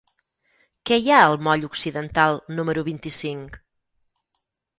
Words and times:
Què 0.89 0.95
hi 1.01 1.11
ha 1.11 1.19
al 1.25 1.37
moll 1.47 1.65
Occidental 1.67 2.41
número 2.61 2.85
vint-i-cinc? 2.89 3.61